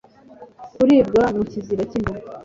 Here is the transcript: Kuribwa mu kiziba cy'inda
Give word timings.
Kuribwa 0.75 1.23
mu 1.37 1.43
kiziba 1.51 1.83
cy'inda 1.89 2.13